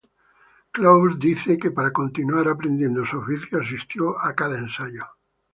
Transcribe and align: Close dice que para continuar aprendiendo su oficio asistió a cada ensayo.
Close 0.75 1.19
dice 1.25 1.51
que 1.61 1.69
para 1.75 1.93
continuar 1.99 2.47
aprendiendo 2.49 3.05
su 3.05 3.19
oficio 3.19 3.59
asistió 3.61 4.19
a 4.19 4.33
cada 4.33 4.57
ensayo. 4.57 5.05